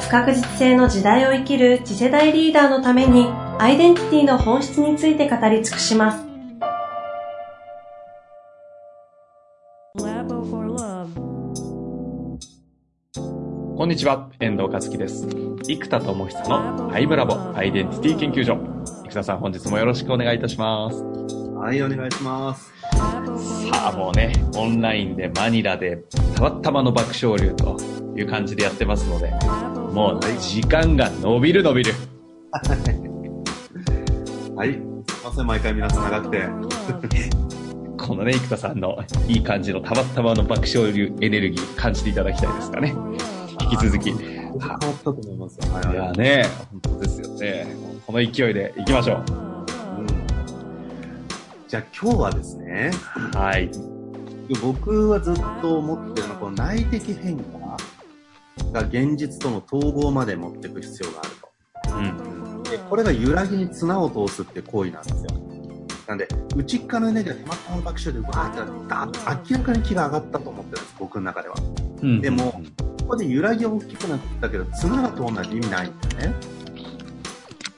[0.00, 3.26] 不確実性の時代を生きる次世代リーダーのために
[3.58, 6.28] アイデンティティの本質について語り尽くします。
[13.76, 15.28] こんにちは、遠藤和樹です。
[15.62, 18.58] 生田智久のアイブラボアイデンティティ研究所。
[19.08, 21.02] 生田さん、本日もよろしくお願いいたします。
[21.58, 22.72] はい、お願いします。
[23.70, 25.98] さあ、もうね、オンラインでマニラで、
[26.34, 27.76] たまたまの爆笑流と
[28.16, 29.32] いう感じでやってますので、
[29.92, 31.92] もう、時間が伸びる伸びる。
[34.56, 34.72] はい。
[34.72, 34.80] すい
[35.24, 36.48] ません、毎回皆さん長くて。
[37.98, 42.94] このね、生田さんのいい感じのたまたまの爆笑流エネルギー感じていただきたいですかね。
[43.60, 44.12] 引き続き。
[44.12, 45.64] 変わったと思いますよ。
[45.92, 47.66] いやね、本当ですよね。
[48.06, 49.18] この勢いでいきましょう。
[49.18, 49.22] う
[50.02, 50.06] ん、
[51.68, 52.90] じゃあ今日はですね。
[53.34, 53.70] はい。
[54.62, 57.58] 僕はずっと思ってるのは、この内的変化
[58.72, 61.96] が現実との統合まで持っていく必要があると。
[61.96, 62.62] うん。
[62.62, 65.30] で、これが揺らぎに綱を通すって行為なんですよ。
[66.06, 66.26] なんで、
[66.56, 71.54] 内側のエネルギーがたまたま爆笑でわーってなって明らかに気が上がったと思ってるんです、僕の中では。
[72.02, 72.62] うん、でも、
[73.00, 76.34] ここで揺らぎが大きくなったけど、綱が通らないと意味ないんですね。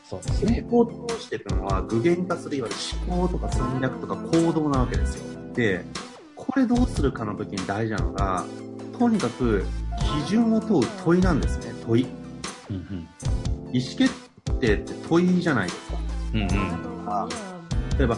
[0.05, 0.67] そうですね。
[0.71, 5.25] を通していくのは具現化するいわゆる思考とか戦略とか行動なわけですよ。
[5.55, 5.85] で、
[6.35, 8.45] これどうするかの時に大事なのが、
[8.99, 9.65] とにかく
[10.25, 12.07] 基準を問う問いなんですね、問い。
[12.71, 13.09] うんうん、
[13.73, 14.11] 意思決
[14.61, 15.99] 定って問いじゃないですか。
[16.35, 16.49] うんうん、
[17.99, 18.17] 例えば、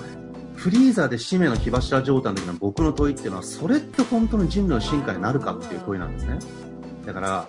[0.56, 6.38] フリーザーで使命の火柱状態の時の僕の問いっていうのは、それって本当に人類の進化になるかっていう問いなんですね。
[7.04, 7.48] だから、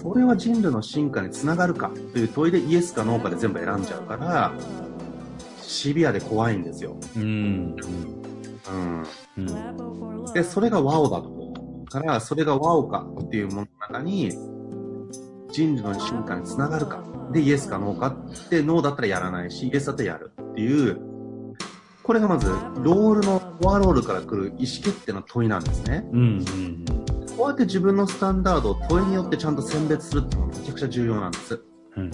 [0.00, 4.52] それは人類の進化につながるかという問いでイエスかノーかで全部選んじゃうから、
[5.62, 6.96] シビアで怖いんですよ。
[7.16, 7.76] うん。
[8.70, 9.04] うん。
[9.38, 9.40] う
[10.30, 11.39] ん、で、それがワオだと。
[11.90, 14.30] から、それがワオかっていうものの中に、
[15.52, 17.02] 人類の進化につながるか。
[17.32, 21.00] で、イエスかノーかって、ノーだったらやらないし、イエスだったらやるっていう、
[22.02, 22.48] これがまず、
[22.82, 26.08] ロールの、フォアロールから来る意思決定の問いなんですね。
[26.12, 26.84] うん、うん、
[27.36, 31.60] こうやって自分のスタンダードを問いによってちゃんと選別するってのがめちゃくちゃ重要なんです。
[31.96, 32.10] うん、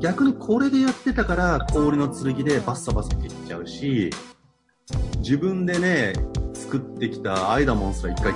[0.00, 4.10] 逆にこれでやってたから氷の剣でバッサバサ切っちゃうし、
[5.18, 6.12] 自分でね、
[6.70, 8.32] 作ってきたアイダモンすら一回、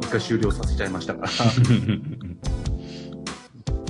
[0.00, 1.28] 一回終了させちゃいましたから。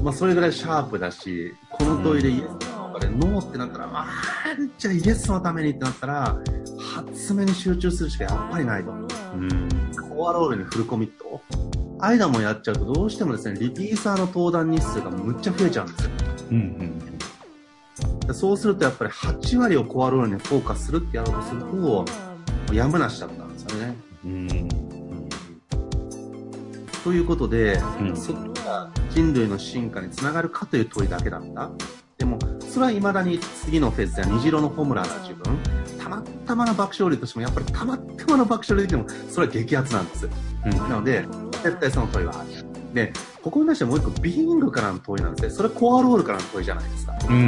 [0.03, 4.07] まあそれぐらいシャープだし、この問いでイエスの中でノーってなったら、まあ、
[4.79, 6.39] じゃあイエスのためにってなったら、
[6.79, 8.91] 発明に集中するしかやっぱりないと。
[8.91, 9.07] うん。
[10.17, 11.43] コアロールにフルコミット？
[12.01, 16.11] アイダモンやっちゃうとどうしてもですね、リピーサーの登壇日数がむっちゃ増えちゃうんですよ。
[16.53, 16.59] うん
[18.29, 18.35] うん。
[18.35, 22.07] そうするとやっぱり8割をコアロールにフォーカスするってやろうとすると、
[22.73, 23.44] やむなしだった。
[23.75, 23.95] ですよね。
[24.25, 25.29] うん、
[27.03, 31.71] ということで、うん、そこが人類の進化につながるかという問いだけだった。
[32.17, 35.59] でも、それは未だに次のフェーズでは虹色のフォームラーな自分、
[35.99, 40.29] たまたまの爆笑率としても、やっぱりたまたまの爆笑率でも、それは激アツなんです。
[40.65, 41.27] うん、なので、
[41.63, 42.95] 絶対その問いはある。
[42.95, 43.13] で、
[43.43, 45.51] ここに対してもう一個、ビーイングからの問いなんですね。
[45.51, 47.19] それコアロールからの問いじゃないですか。
[47.29, 47.47] うんうんう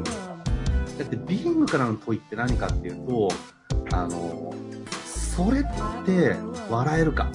[0.00, 0.10] ん、だ
[1.04, 3.28] って、ビーイングからの問いって何かっていうと、
[3.92, 4.54] あの、
[5.38, 5.62] それっ
[6.04, 6.34] て
[6.68, 7.30] 笑えるか？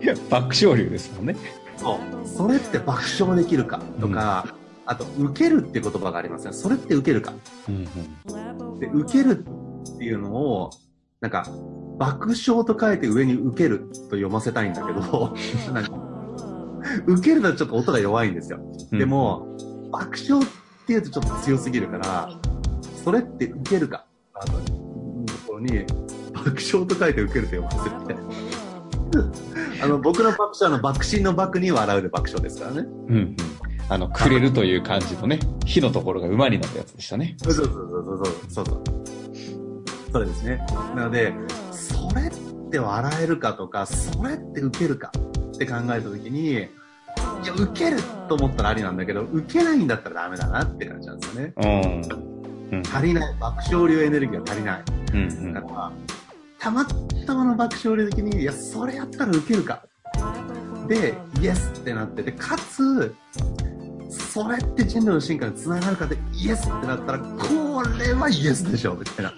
[0.00, 1.34] いや爆笑流ですもんね。
[1.76, 2.28] そう。
[2.28, 3.80] それって爆笑できるか？
[4.00, 4.52] とか、うん、
[4.86, 7.32] あと受けるって言葉がありますねそれって受けるか、
[7.68, 7.88] うん
[8.28, 10.70] うん、で受けるっていうのを
[11.20, 11.48] なんか
[11.98, 15.34] 爆笑と書いて上に受けると読ませたいんだけど
[15.72, 15.90] なんか
[17.06, 18.60] 受けるのはちょっと音が弱いんですよ、
[18.92, 19.56] うん、でも
[19.90, 22.30] 爆笑っていうとちょっと強すぎるから
[23.02, 24.06] それって受けるか？
[24.34, 24.73] あとろ
[25.64, 25.84] に、
[26.32, 28.22] 爆笑と書いて受けると読ませるみたいな。
[29.84, 32.88] あの、僕の爆笑の爆心の爆に笑うで爆笑ですからね。
[33.08, 33.36] うんうん。
[33.88, 37.36] あの、くれるという感じのね、火のところが馬になったやつでしたね。
[37.42, 38.82] そうそうそうそうそうそう。
[40.12, 40.64] それですね。
[40.94, 41.34] なので、
[41.70, 45.12] それって笑えるかとか、それって受けるか
[45.54, 46.68] って考えたときに、いや、
[47.54, 51.52] 受けると思ったらありなんだけど、受けないんだったらダメだなって感じなんですよね。
[52.72, 52.82] うん。
[52.82, 53.36] 足りない。
[53.38, 54.84] 爆笑流エネルギーが足りない。
[55.14, 55.92] うんうん、だから
[56.58, 59.84] たまたまの爆笑流的にいやそれやったらウケるか
[60.86, 63.14] で、イエスってなってて、かつ、
[64.10, 69.32] それって人類の進化につながるかで、イエスってなったら、これはイエスでしょ、みたいな。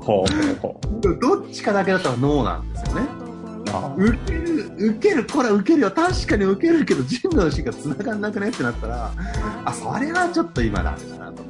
[0.00, 3.08] ほうほうどっちかだけだったらノーなんですよね。
[3.96, 5.90] 受ける、受ける、これは受けるよ。
[5.90, 8.48] 確かに受けるけど、人類の進化つながんなくね？
[8.48, 9.12] ってなったら、
[9.64, 11.42] あ、それはちょっと今ダメだなと。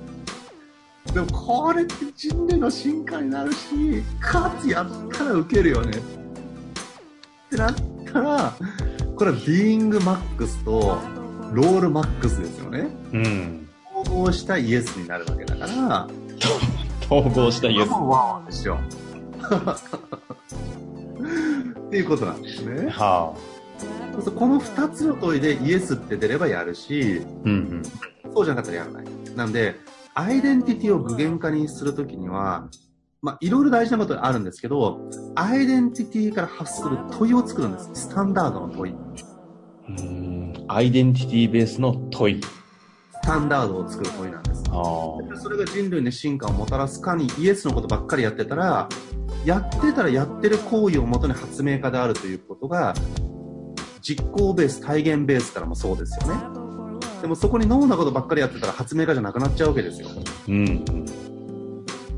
[1.13, 5.99] でも、これって人類の進化になるし、かつやったら受けるよね。
[5.99, 7.75] ってなっ
[8.13, 8.55] たら、
[9.17, 10.99] これはビーイングマックスと
[11.53, 12.89] ロールマックスですよね。
[13.13, 13.69] うん。
[14.03, 16.09] 統合したイエスになるわけだから、
[17.11, 17.91] 統合したイエス。
[17.91, 18.79] ワンですよ。
[21.89, 22.91] っていうことなんですね。
[22.91, 23.35] は
[24.23, 27.29] そうこの2つの問いでイエスって出ればやるし、あ。
[27.45, 27.83] うん
[28.35, 29.05] そうじゃなかったらやらない。
[29.35, 29.77] なんで、
[30.19, 32.69] アイデンティティを具現化にするときには、
[33.23, 37.91] まあ、いろいろ大事なことがあるんですけど、アイデンティティから発する問いを作るんです。
[37.95, 38.93] スタンダードの問い。
[38.93, 39.97] うん。
[39.97, 40.65] うん。
[40.67, 42.41] アイデンティティベースの問い。
[42.43, 42.49] ス
[43.23, 44.65] タンダードを作る問いなんです。
[44.65, 48.89] それが人類に進化をもたらすかにイエスのことばっかりやってたら、
[49.45, 52.93] やってたらやってる行為をもとに発明家であるということが、
[54.03, 56.58] 実行ベース、体現ベースからもそうですよね。
[57.21, 60.09] でもそこにノーなことばっかりやってたら発明家じゃなくなっちゃうわけですよ。
[60.49, 60.85] うん。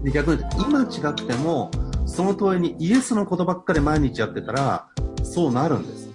[0.03, 1.71] で逆に言うと今違くても、
[2.07, 4.89] その問いにイエスのことばっかり毎日やってたら、
[5.23, 6.11] そうなるんです。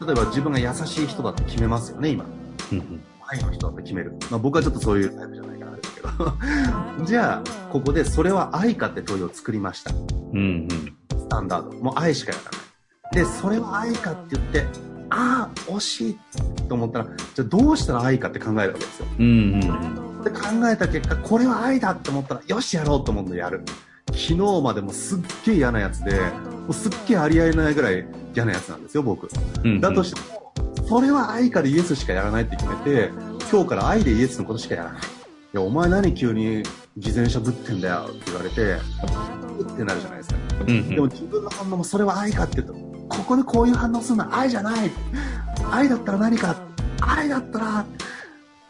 [0.00, 2.24] 例えば自分が優しい人だって決めますよね、今。
[2.72, 3.02] うん。
[3.28, 4.12] 愛の人だって決める。
[4.30, 7.04] まあ僕はちょっとそういうタイプじゃないからですけど。
[7.04, 9.92] じゃあ、ここでそれは愛かって問いを作りました。
[10.32, 10.68] うん。
[11.10, 11.76] スタンダード。
[11.78, 13.24] もう愛しかやらない。
[13.24, 14.66] で、それは愛かって言って、
[15.10, 16.18] ああ、惜しい
[16.68, 19.06] と思ったら、じゃあどうしたら愛かって考えるわけですよ。
[19.18, 19.26] うん。
[19.26, 20.22] うん。
[20.22, 23.62] で、考えた結果、これは愛だって思ったら、よし、やろうと思うんでやる。
[24.08, 29.28] 昨日までもすっげえ嫌なやつで、もうすっげえありあえないぐらい嫌なやつなんですよ、僕。
[29.64, 29.80] うん。
[29.80, 30.52] だとしても、
[30.86, 33.10] それは愛からイエスしかやらないって決めて、
[33.50, 35.02] 今日から愛でイエスのことしかやらない。
[35.02, 35.04] い
[35.52, 36.62] や、お前何急に
[36.96, 38.62] 偽善者ぶってんだよって言われて、
[39.58, 40.36] うってなるじゃないですか。
[40.60, 40.88] うん。
[40.88, 42.85] でも自分の反応もそれは愛かって言うと、こ
[43.26, 44.90] こでこういう反応するのは愛じゃない。
[45.70, 46.56] 愛だったら何か。
[47.00, 47.86] 愛だったら、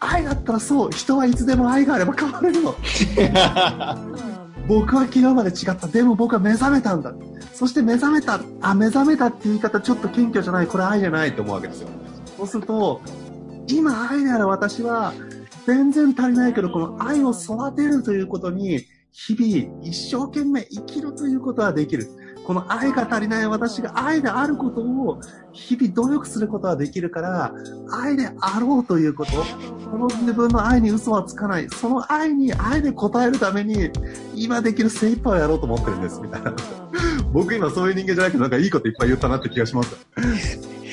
[0.01, 2.75] 愛だったらそう、人はいつでも愛があれば変われるの。
[4.67, 5.87] 僕は昨日まで違った。
[5.87, 7.13] でも僕は目覚めたんだ。
[7.55, 8.41] そして目覚めた。
[8.61, 10.67] あ、目覚めたって言い方ちょっと謙虚じゃない。
[10.67, 11.89] これ愛じゃないって思うわけですよ。
[12.37, 13.01] そうすると、
[13.69, 15.13] 今愛である私は、
[15.67, 22.09] 全然足りないけど、この愛を育てるということに、日々一生懸命生きるということはできる。
[22.47, 25.21] この愛が足りない私が愛であることを
[25.53, 27.53] 日々努力することはできるから、
[27.91, 29.33] 愛であろうということ、
[29.91, 31.69] この自分の愛に嘘はつかない。
[31.69, 33.91] その愛に愛で応えるために、
[34.37, 36.55] 今できる精一杯をやろうと思ってるんです、みたいな。
[37.35, 39.97] 僕今そういう人間じゃないけど、なんかいいこといっぱい言ったなって気がします。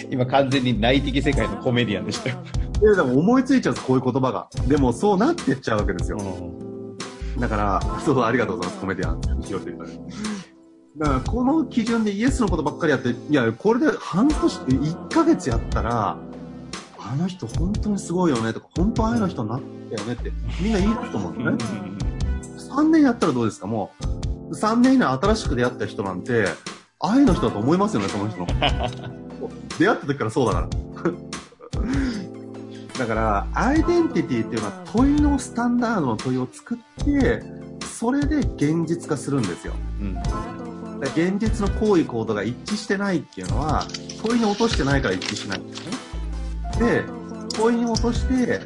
[0.09, 2.37] 今完全に内的世界のコメディアンでしたよ。
[2.81, 4.47] でも思いついちゃうんです、こういう言葉が。
[4.67, 6.17] でもそうなってっちゃうわけですよ。
[7.39, 9.21] だから、そう、ありがとうございます、コメディアン。
[9.21, 10.32] ていただいて。
[10.97, 16.17] だから、この基準でイエスのことばっかりやって、いや、これで半年って、1ヶ月やったら、
[16.99, 19.61] あの人本当にすごいよねとか、本当愛の人になっ
[19.95, 20.31] たよねって、
[20.61, 21.81] みんな言い出すと思うんですね。
[22.75, 23.67] 3年やったらどうですか？
[23.67, 23.91] も
[24.49, 26.45] う、3年以内新しく出会った人なんて、
[26.99, 28.47] 愛の人だと思いますよね、その人の。
[29.79, 30.69] 出会った時からそうだから。
[32.99, 37.43] だから、アイデンティティっていうのは問いのスタンダードの問いを作って、
[37.81, 39.73] それで現実化するんですよ。
[39.99, 40.17] うん。
[40.99, 43.85] だ現実の行為行動が一致してないっていうのは、
[44.21, 45.91] 問いに落としてないから一致しないんですね。
[46.79, 47.03] で、
[47.55, 48.61] 問いに落として、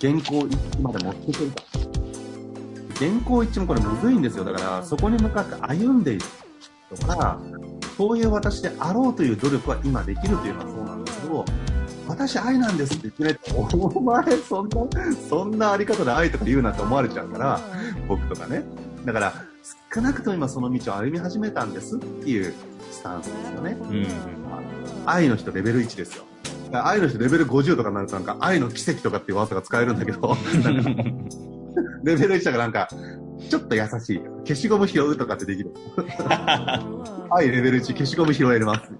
[0.00, 1.62] 原稿一致まで持ってくるか。
[2.98, 4.44] 原稿一致もこれむずいんですよ。
[4.44, 6.24] だから、そこに向かって歩んでいる
[6.96, 7.38] とか、
[7.96, 11.44] そういう私であろうという努力は今できるというのはそうなんですけど、
[12.06, 14.76] 私愛なんですって言ってないと、お前そんな、
[15.28, 17.60] そんなあり方で愛とか言うなって思われちゃうから、
[18.06, 18.62] 僕とかね。
[19.04, 19.34] だから、
[19.94, 22.54] 少なくとも今その道を歩み始めたんですっていう
[22.90, 23.76] スタンスですよね。
[23.80, 24.06] うん。
[25.06, 26.24] 愛の人レベル1ですよ。
[26.72, 30.36] 愛の人レベル50とかになるとなんか愛の奇跡とかっていう技が使えるんだけど、
[32.04, 32.88] レベル1だからなんか、
[33.48, 34.20] ちょっと優しい。
[34.46, 35.72] 消しゴム拾うとかってできる。
[37.30, 38.90] 愛レベル1、消しゴム拾えます。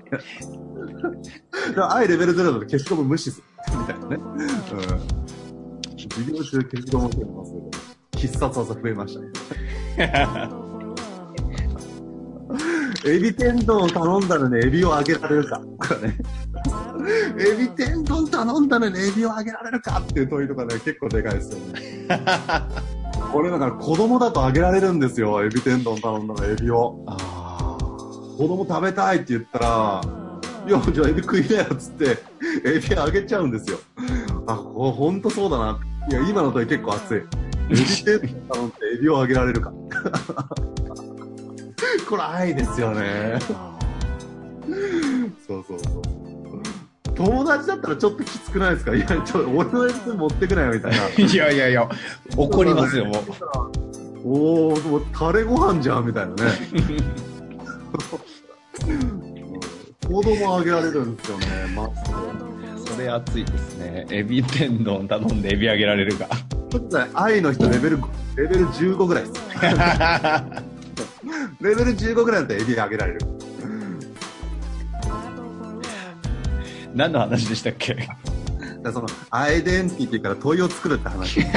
[1.90, 3.44] 愛レベル0だと消しゴム無視する。
[3.78, 4.16] みたいなね。
[4.16, 5.28] うん。
[5.96, 7.67] 授業中消しゴム拾います
[8.18, 10.58] 必殺技増えましたね。
[13.06, 15.60] エビ天丼頼んだのにエビをあげられるか。
[15.60, 16.16] とかね。
[17.38, 22.08] エビ天丼頼んだのにエビをあげられるかっていう問いとかね、結構でかいですよね。
[23.32, 25.44] これだから子供だとあげられるんですよ。
[25.44, 27.02] エビ天丼頼んだのエビを。
[27.06, 27.76] あ
[28.38, 30.00] 子供食べたいって言ったら、
[30.66, 32.18] いや、じゃあエビ食いなよっつって、
[32.64, 33.78] エビあげちゃうんですよ。
[34.46, 35.80] あ、これほんとそうだな。
[36.10, 37.37] いや、今の問い結構熱い。
[37.70, 38.18] エビって
[38.50, 39.70] 頼んでエビをあげられるか。
[42.08, 43.38] これ愛ですよね。
[45.46, 46.02] そうそうそう。
[47.14, 48.94] 友達だったらちょっときつくないですか？
[48.94, 51.08] いや、ちょ、俺のやつ持ってくなよ、みたいな。
[51.24, 51.88] いやいやいや、
[52.36, 53.14] 怒りますよ、もう。
[54.24, 56.38] おー、もう、タレご飯じゃん、みたいなね。
[60.06, 61.94] 子供あげられるんですよね、マジ
[62.86, 62.92] で。
[62.94, 64.06] それ熱いですね。
[64.10, 66.28] エビ天丼頼んでエビあげられるか。
[66.70, 67.98] ちょっとね、愛の人レベル、
[68.36, 69.42] レベル15ぐらいです。
[71.60, 73.20] レベル15ぐらいだったらエビあげられる。
[76.94, 78.08] 何の話でしたっけ？
[78.92, 81.40] その、アイデンティティから問いを作るって話。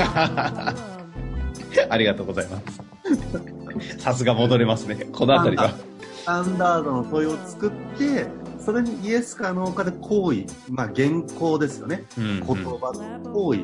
[1.90, 4.02] ありがとうございます。
[4.02, 5.08] さすが戻れますね。
[5.12, 5.70] この辺りは。
[6.16, 8.28] スタンダードの問いを作って、
[8.64, 12.06] それにイエスかノーかで行為、まあ原稿ですよね。
[12.18, 12.92] うんうん、言葉
[13.24, 13.60] と行為、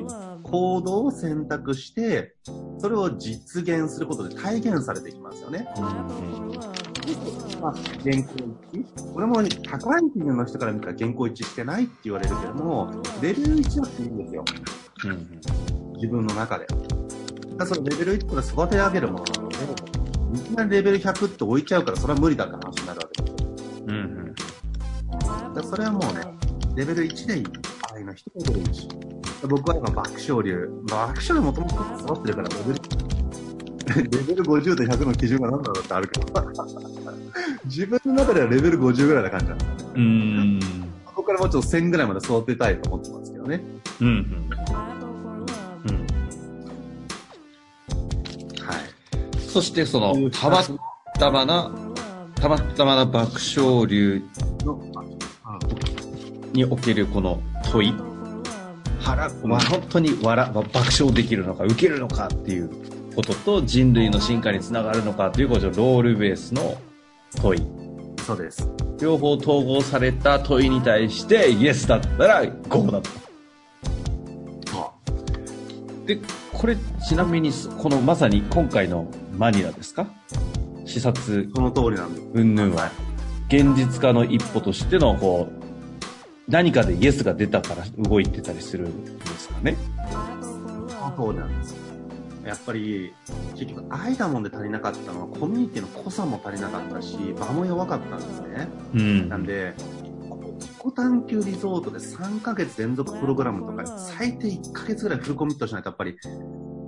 [0.52, 2.36] 行動を選択して、
[2.80, 5.68] それを実現することで体現されていきますよね。
[7.62, 7.74] まあ、
[8.04, 8.34] 原稿
[8.74, 14.46] 一致これも高い基準の人から見たら原稿一致してないって言われるけども、レベル1はっていいんですよ。
[15.06, 16.68] うんうん、自分の中で。
[17.58, 19.58] だそのレベル1から育て上げるものなので、
[20.34, 23.48] いきなりレベル100って置いちゃうから、それは無理だって話になるわけですよ。
[23.88, 23.96] うん
[25.48, 25.54] うん。
[25.54, 26.22] だそれはもうね、
[26.76, 27.46] レベル1でいい。
[27.96, 29.07] 愛の人レベル1。
[29.46, 30.70] 僕は今、爆笑流。
[30.90, 31.76] 爆笑流もともと
[32.14, 36.26] 育ってるから、レベル、レベル50と100の基準が何だろうってあるけど、
[37.66, 39.66] 自分の中ではレベル50ぐらいな感じなんで。
[39.96, 40.60] うん。
[41.06, 43.62] ここからもうちょっと1000ぐらいまで育てたいと思ってますけどね。
[44.02, 44.50] うん、うん。
[49.58, 50.64] そしてその、たま
[51.18, 51.72] たまな、
[52.36, 54.22] たまたまな爆笑流
[56.54, 57.42] におけるこの
[57.72, 58.07] 問い。
[59.08, 62.70] 腹、まあ、本当に笑、爆笑できるのか、受けるのかっていう
[63.16, 66.76] ことと、人類の進化につながるのかという、このロールベースの
[67.42, 67.62] 問い。
[68.26, 68.70] そうです。
[69.00, 73.10] 両方統合された問いに対して、イエスだったら5だと。
[76.06, 76.20] で、
[76.54, 76.76] これ、
[77.08, 80.08] ちなみに、このまさに今回のマニラですか？
[80.86, 81.50] 視察。
[81.54, 82.28] その通りなんです。
[82.34, 82.90] うんぬんは。
[83.50, 85.57] 現実化の一歩としての、こう、
[86.48, 89.76] 何かでイエスが出たから動いてたりするんですかね。
[91.16, 91.76] そうなんです。
[92.46, 93.14] やっぱり、
[93.56, 98.68] 結局愛だもんで足りなかったのは、コミュニティの濃さも足りなかったし、場も弱かったんですね。
[98.94, 99.30] うん。
[99.30, 99.74] なんで、
[100.60, 106.18] 自己探求リゾートで3ヶ月連続プログラムとか、最低1ヶ月ぐらいフルコミットしないと、やっぱり、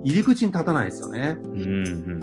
[0.04, 1.36] 入り口に立たないですよね。
[1.42, 2.20] うん、うん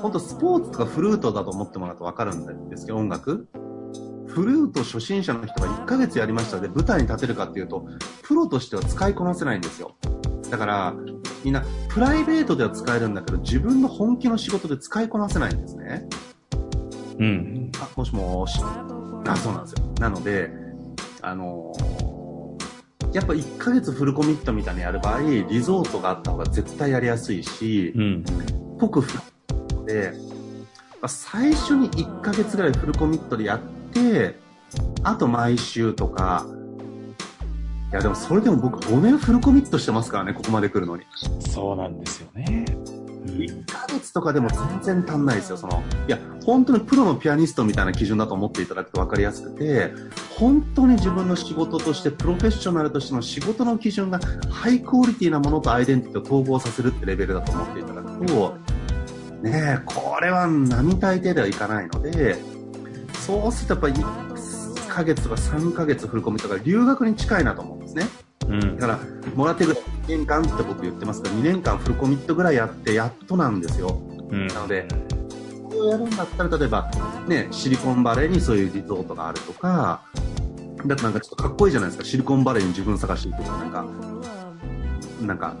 [0.00, 3.48] 本当スポーツとかフルートだと思ってもらうと分かるんですけど、音楽。
[4.34, 7.86] フルート初心者の人が1ヶ月やりましたで舞台に立てるかっていうと、
[8.22, 9.94] プロとしては使いこなせないんですよ。
[10.50, 10.94] だから、
[11.44, 16.08] みんな、プライベートでは使えるんだけど、自分の本気の仕事で使いこなせないんですね。
[17.20, 17.70] うん。
[17.80, 18.60] あ、もしもし。
[18.60, 19.86] あ、そうなんですよ。
[20.00, 20.50] なので、
[21.22, 28.24] あのー、やっぱ1ヶ月フルコミットみたいにやる場合、リゾートがあった方が絶対やりやすいし、うん、
[28.80, 29.00] 僕
[29.86, 30.12] で、
[31.00, 33.60] まあ、最初に1ヶ月ぐらいフルコミットでやっ
[33.94, 34.38] て、
[35.02, 36.46] あと毎週とか、
[37.92, 41.04] いやでもそれでも僕5年フルコミットしてますからね、ここまで来るのに。
[41.40, 42.64] そうなんですよね。
[43.26, 44.48] 1ヶ月とかでも
[44.82, 45.82] 全然足んないですよ、その。
[46.06, 49.92] いや、本当にプロのピアニストみたいな基準だと思っていただくと分かりやすくて、
[50.38, 54.20] 本当に自分の仕事として、プロフェッショナルとしての仕事の基準が
[54.50, 58.56] ハイクオリティなものとアイデンティティを統合させるってレベルだと思っていただくと、
[59.42, 62.36] ねこれは並大抵ではいかないので、
[63.24, 68.06] そうするとやっぱり1ヶ月とか3ヶ月振り込みとか留学に近いなと思うんですね。
[68.46, 68.98] うん、だから、
[69.34, 69.76] もらってくる
[70.06, 73.98] 2年間って僕言ってますけど、2年間フルコミットぐらいやってやっとなんですよ。
[74.30, 74.86] うん、なので、
[75.70, 76.90] それをやるんだったら、例えば、
[77.26, 80.02] ね、シリコンバレーにそういうリゾートがあるとか、
[80.84, 83.86] だってなんかちょっとかっこいいじゃないですか、シリコンバレーに自分探していくとなんか、
[85.22, 85.56] なんか、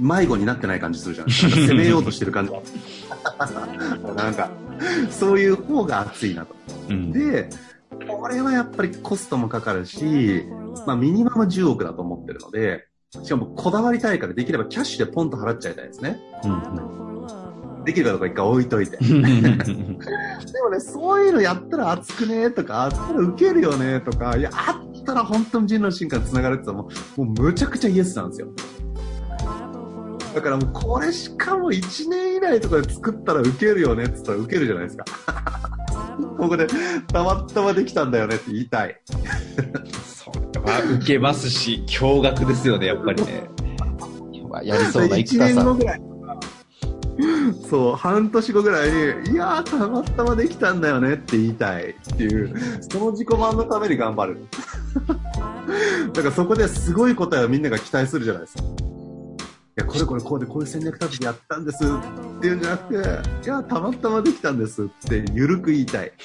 [0.00, 1.56] 迷子になってない感じするじゃないですか。
[1.56, 2.52] 攻めようとしてる感じ。
[4.16, 4.50] なんか、
[5.10, 6.54] そういう方が熱いなと。
[6.88, 7.50] うん、で、
[8.08, 10.46] これはやっぱりコストもかかるし、
[10.86, 12.86] まあミニマム10億だと思ってるので、
[13.22, 16.18] しかもこだわりたいからできればキャッシュでポンと払っちゃいたいですね。
[16.44, 18.96] うん、できるかどうか一回置いといて。
[19.04, 19.12] で
[20.62, 28.48] もね、そういうのやったら熱くねとか、あったらウケるよねとか、いや、あったら本当に人の進化につながるって言ったらもう、もうむちゃくちゃイエスなんですよ。
[30.34, 35.04] だからもうこれしかも1年以内とかで作ったらウケるよねって言ったらウケるじゃないですか。
[36.38, 36.66] ここで、
[37.12, 39.00] たまたまできたんだよねって言いたい。
[40.04, 43.50] それは受けますし、驚愕ですよね、やっぱりね。
[44.62, 45.78] やりそうな生田さん。
[45.78, 46.02] ぐらい。
[47.68, 54.38] そう、半年後ぐらいに、いやー、たまたまできたんだよねって言いたいっていう、その自己満のために頑張る。
[56.12, 58.64] だからそこですごい答えをみんなが期待するじゃないですか。
[59.78, 61.86] いや、これこれこうでこういう戦略立ててやったんですっ
[62.40, 63.08] ていうんじゃなくて、
[63.46, 66.12] いや、たまたまできたんですってゆるく言いたい。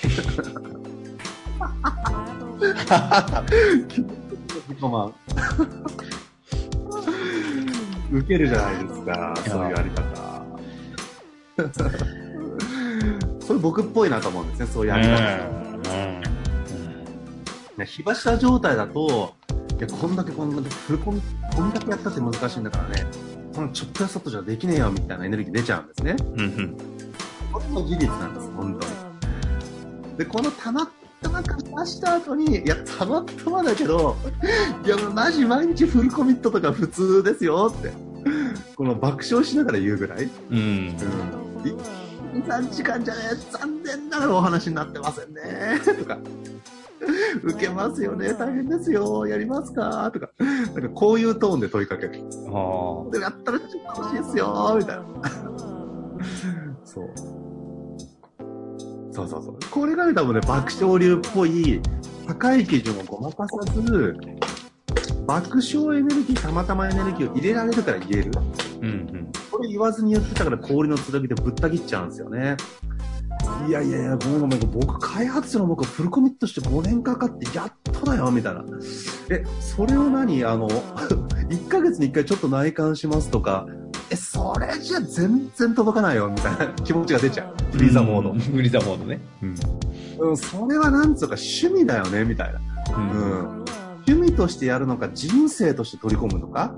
[8.11, 10.45] 受けるじゃないですか、そういうやり方。
[13.45, 15.19] それ僕っぽいなと思うんですね、そういうやり方。
[17.77, 19.35] うん、火柱状態だと、
[19.77, 21.21] いや、こんだけこんだけ、フルコン、
[21.55, 23.05] こんだけやったって難しいんだからね、
[23.55, 26.15] このちょっとやそっとじゃできねえよみたいなエネルギー出ちゃうんですね。
[26.19, 26.77] うんうん、
[27.53, 28.87] これも事実なんです、本当
[30.09, 30.17] に。
[30.17, 30.89] で、このたまっ
[31.21, 34.17] たまか出した後に、いや、たまったまだけど、
[34.85, 37.91] いや、マジ毎日フルコミットとか普通ですよって。
[38.75, 40.29] この爆笑しながら言うぐらい。
[40.51, 40.57] うん。
[40.57, 40.95] うん
[42.43, 45.79] 3時間じゃね残念ながらお話になってませんね。
[45.97, 46.17] とか。
[47.43, 50.09] 受けますよね、大変ですよ、やりますか？
[50.13, 52.21] とか、なんかこういうトーンで問いかける。
[52.49, 53.11] はあ。
[53.11, 55.03] で、やったらちょっと楽しいですよ、みたいな。
[56.83, 57.09] そう。
[59.11, 59.57] そうそうそう。
[59.71, 61.81] これがね、多分ね、爆笑流っぽい、
[62.27, 64.15] 高い基準をごまかさず、
[65.25, 68.31] 爆笑エネルギー、たまたまエネルギーを入れられるから言える。
[68.81, 69.31] うんうん。
[69.51, 72.57] これ言わずに言ってたから氷の剣でぶった切っちゃうんですよね。
[73.67, 78.63] いやいやいや、ごめんごめん、僕、開発者の僕、フルコミットして5年かかって、やっとだよ、みたいな。
[79.29, 80.69] え、それを何あの、
[81.49, 83.65] 1ヶ月に1回ちょっと内観しますとか、
[84.09, 87.55] え、それじゃ全然届かないよ、みたいな 気持ちが出ちゃう。
[87.71, 88.33] フリーザモード。
[88.33, 89.19] フリーザモードね。
[89.41, 90.29] うん。
[90.29, 92.61] うん、それはなんつうか趣味だよね、みたいな。
[92.95, 93.65] うん、うん
[94.07, 96.75] 趣味としてやるのか人生として取り込むのか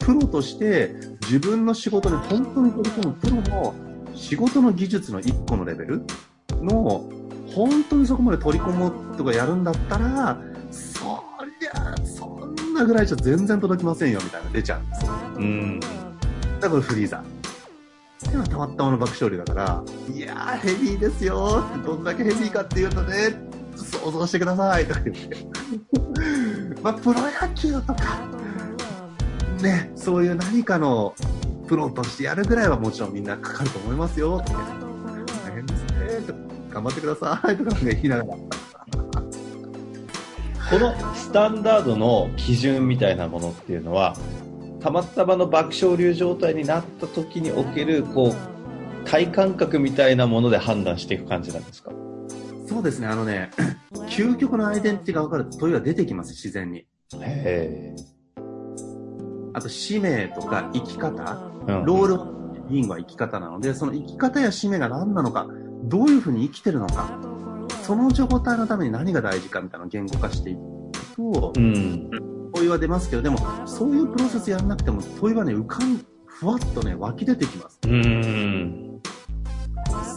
[0.00, 3.74] プロとして自分の仕事に本当に取り込むプロの
[4.14, 6.02] 仕事の技術の1個のレベル
[6.62, 7.04] の
[7.54, 10.38] 本当にそこまで取り込むとかやるんだったら
[10.70, 11.22] そ
[11.60, 15.12] りゃそんなぐらいじゃ全然届きませんよみたいな出ちゃうんですよ。
[15.36, 15.80] うん
[16.60, 17.22] だからフリーザ。
[18.30, 23.34] でもたまったまの爆笑流だから、いやーヘビーですよどんだけヘビーかっていうとね、
[23.76, 25.36] 想像してくださいとか言って。
[26.82, 28.18] まあ、プロ野球とか、
[29.60, 31.14] ね、そういう何かの
[31.66, 34.52] プロとしてやるぐらいはもちろんみんなかかると思いますよって。
[34.52, 36.34] 大変ですね。
[36.70, 38.38] 頑張ってくださいとかね、言いながら。
[40.70, 44.16] このスタンダードの基準みたいなものっていうのは、
[44.80, 51.92] たまたまの爆笑流状態になった時における、こう、体感覚みたいなもので判断していく感じなんですか？
[52.66, 53.50] そうですね、あのね、
[54.08, 56.86] 究極のアイデンティティが分かると問いは出てきます、自然に。
[57.20, 57.94] へ
[59.52, 65.48] あと、使命とか生き方、うん、ロールビングは生き方なので、その生き方や使命が何なのか、
[65.84, 67.18] どういうふうに生きてるのか、
[67.82, 70.60] その状態のために何が大事かみたいなのを言語化していく
[71.16, 72.10] と、うん、
[72.54, 77.78] 問いは出ますけど、でも、そういうプロセスやらなくても問いはね、浮かん、ふわっとね、湧き出てきます。
[77.86, 79.00] うん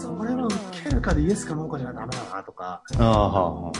[0.02, 3.72] それは受けるかでイエスかノーかじゃダメだなとか、あ、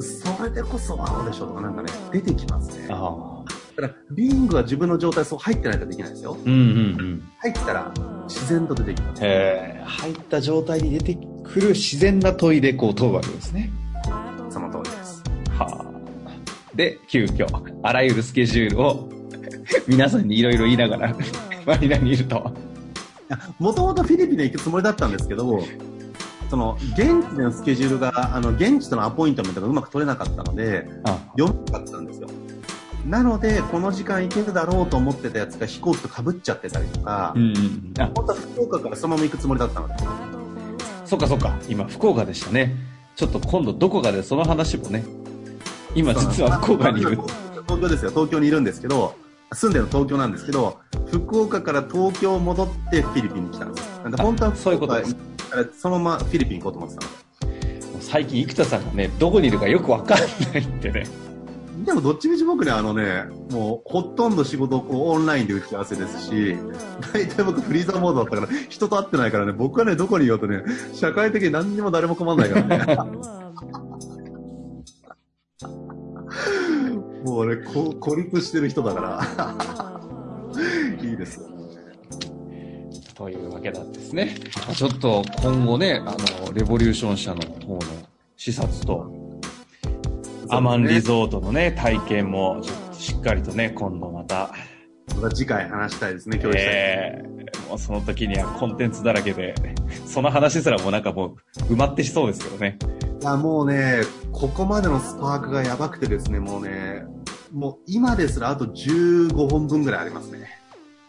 [0.00, 2.88] それでこそ青でしょとかなんかね、出てきますね。
[2.90, 3.35] あ
[3.76, 6.36] だから、ビーングは自分の状態そう入ってないとできないですよ。
[6.44, 7.28] うんうんうん。
[7.38, 7.92] 入ったら
[8.26, 9.22] 自然と出てきます。
[9.22, 13.70] へ入った状態に出てくる自然な問いでこう問うわけですね。
[14.48, 15.22] その通りです。
[15.50, 16.76] はあ。
[16.76, 17.46] で、急遽、
[17.82, 19.08] あらゆるスケジュールを
[19.86, 21.16] 皆さんにいろいろ言いながら、
[21.66, 22.52] マリナにいると。
[23.58, 25.60] もともとフィリピンに行くつもりだったんですけど、
[26.48, 30.86] その、現地でのスケジュールが、あの、現地とのアポイントメントがうまく取れなかったので、
[31.36, 32.25] 読めなかったんですよ。
[33.06, 37.54] なので、この時間行けるだろうと思ってたやつが飛行機とかぶっちゃってたりとか、うん、
[37.94, 39.94] 本当は福岡からそのまま行くつもりだったので。
[41.04, 42.74] そっかそっか、今福岡でしたね。
[43.14, 45.04] ちょっと今度どこかでその話もね、
[45.94, 47.18] 今実は福岡にいる。
[47.68, 49.14] 東京ですよ、東京にいるんですけど、
[49.52, 50.78] 住んでる東京なんですけど、
[51.12, 54.00] 福岡から東京戻ってフィリピンに来たんです。
[54.02, 54.94] なんで本当はそういうこと
[55.78, 57.26] そのままフィリピン行こうと思ってたので。
[58.00, 60.24] 最近生田さんがね、どこにいるかよくわかんな
[60.58, 61.06] いってね。
[61.84, 66.56] でもどっちみち僕ね、あのね、もうほとんど仕事こうオンラインで打ち合わせですし、
[67.12, 70.62] 大体僕フリーザーモードだったから人と会ってないからね、僕はね、どこにいようとね、
[70.94, 72.96] 社会的に何にも誰も困んないからね。
[77.24, 79.20] もうね、こ孤立してる人だから。
[81.02, 81.40] いいです。
[83.14, 84.36] というわけなんですね。
[84.74, 87.80] ちょっと今後ね、あの、レボリューション社の方の
[88.36, 89.10] 視察と、
[90.50, 94.50] アマンリゾートのね、体験も、しっかりとね、今度また。
[95.20, 99.54] また次回話したいですね、今日えー、もうその時にはコンテンツだらけで、
[100.04, 101.36] その話すらもうなんかも
[101.68, 102.78] う埋まってしそうですけどね。
[103.20, 107.04] いや、もうね、ここまでのスパークがやばくてですね、もうね、
[107.52, 110.48] もう今ですらあと15本分ぐらいありますね。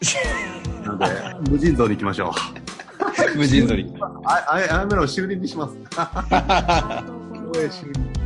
[0.84, 3.36] なので、無尽蔵に行きましょう。
[3.36, 3.94] 無尽蔵に。
[4.24, 5.76] あ、あ、あやめろ、修理にします。
[5.94, 8.17] 競泳修理。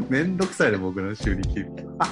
[0.08, 1.64] めんどくさいね、僕の修理機。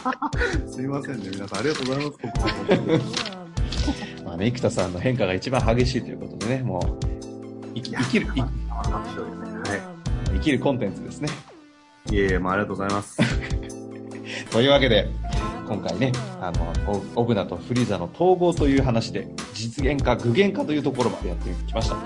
[0.71, 1.59] すいませんね、皆さん。
[1.61, 4.23] ありがとうございます。
[4.25, 7.07] まあね、生田さんの変化が一番激しいということでね、もう、
[7.75, 8.51] 生き生きる、い、はい。
[10.35, 11.29] 生きるコンテンツですね。
[12.11, 13.18] いえいえ、まあ、ありがとうございます。
[14.51, 15.09] というわけで、
[15.66, 21.95] 今回ね、あの、オブナとフリーザの統合という話で、実現化、具現化というところまでやってきました。
[21.95, 22.03] ま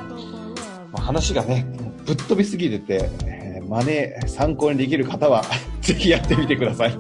[0.95, 1.67] あ、話がね、
[2.07, 3.36] ぶっ飛びすぎてて、えー、
[3.69, 5.43] 真似、参考にできる方は、
[5.81, 6.93] ぜひやってみてください。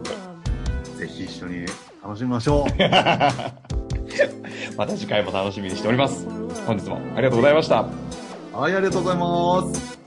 [0.98, 1.66] ぜひ一緒に
[2.02, 2.72] 楽しみましょう。
[4.76, 6.26] また次回も楽しみにしております。
[6.66, 7.86] 本日もありがとうございました。
[8.52, 10.05] はい、ありがとうございます。